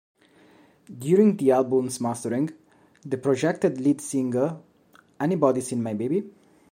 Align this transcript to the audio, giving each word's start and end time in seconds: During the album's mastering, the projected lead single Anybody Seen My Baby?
During 0.97 1.37
the 1.37 1.51
album's 1.51 2.01
mastering, 2.01 2.49
the 3.03 3.17
projected 3.19 3.79
lead 3.79 4.01
single 4.01 4.65
Anybody 5.19 5.61
Seen 5.61 5.83
My 5.83 5.93
Baby? 5.93 6.27